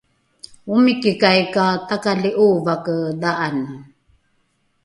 [0.75, 3.73] omikikai ka takali ’ovake dha’ane